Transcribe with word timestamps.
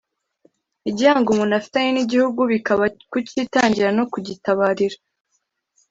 igihango 0.89 1.27
umuntu 1.31 1.53
afitanye 1.59 1.89
n’igihugu 1.93 2.41
bikaba 2.51 2.83
kucyitangira 3.11 3.89
no 3.97 4.03
kugitabarira 4.11 4.97